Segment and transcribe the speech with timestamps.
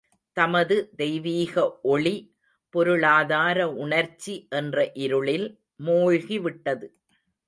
[0.37, 1.55] தமது தெய்வீக
[1.89, 2.13] ஒளி
[2.73, 5.47] பொருளாதார உணர்ச்சி என்ற இருளில்
[5.85, 6.87] மூழ்கிவிட்டது.